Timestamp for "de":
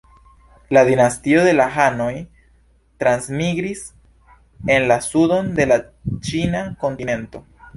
1.47-1.51, 5.61-5.69